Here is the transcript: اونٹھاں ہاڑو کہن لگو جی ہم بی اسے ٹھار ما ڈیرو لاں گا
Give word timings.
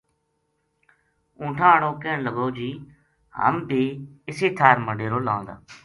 اونٹھاں 1.39 1.71
ہاڑو 1.73 1.91
کہن 2.01 2.19
لگو 2.27 2.47
جی 2.57 2.69
ہم 3.39 3.55
بی 3.67 3.83
اسے 4.29 4.47
ٹھار 4.57 4.75
ما 4.85 4.91
ڈیرو 4.99 5.19
لاں 5.27 5.41
گا 5.47 5.55